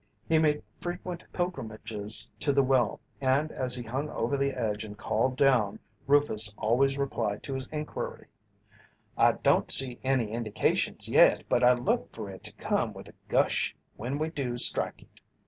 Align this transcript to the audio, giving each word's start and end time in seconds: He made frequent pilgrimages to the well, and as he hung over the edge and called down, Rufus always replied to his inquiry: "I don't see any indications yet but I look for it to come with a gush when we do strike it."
He 0.27 0.39
made 0.39 0.63
frequent 0.79 1.23
pilgrimages 1.31 2.27
to 2.39 2.51
the 2.51 2.63
well, 2.63 2.99
and 3.21 3.51
as 3.51 3.75
he 3.75 3.83
hung 3.83 4.09
over 4.09 4.35
the 4.35 4.53
edge 4.59 4.83
and 4.83 4.97
called 4.97 5.35
down, 5.37 5.77
Rufus 6.07 6.55
always 6.57 6.97
replied 6.97 7.43
to 7.43 7.53
his 7.53 7.67
inquiry: 7.67 8.25
"I 9.15 9.33
don't 9.33 9.71
see 9.71 9.99
any 10.03 10.31
indications 10.31 11.07
yet 11.07 11.43
but 11.47 11.63
I 11.63 11.73
look 11.73 12.11
for 12.15 12.31
it 12.31 12.43
to 12.45 12.53
come 12.53 12.93
with 12.93 13.09
a 13.09 13.13
gush 13.27 13.75
when 13.95 14.17
we 14.17 14.31
do 14.31 14.57
strike 14.57 15.03
it." 15.03 15.21